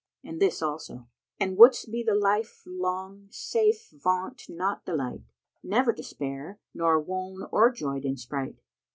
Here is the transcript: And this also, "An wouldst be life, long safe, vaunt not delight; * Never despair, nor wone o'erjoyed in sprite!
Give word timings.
And 0.23 0.41
this 0.41 0.63
also, 0.63 1.07
"An 1.39 1.55
wouldst 1.55 1.91
be 1.91 2.03
life, 2.03 2.63
long 2.65 3.27
safe, 3.29 3.91
vaunt 3.91 4.49
not 4.49 4.83
delight; 4.83 5.21
* 5.49 5.57
Never 5.63 5.91
despair, 5.93 6.59
nor 6.73 6.99
wone 6.99 7.43
o'erjoyed 7.53 8.03
in 8.03 8.17
sprite! 8.17 8.57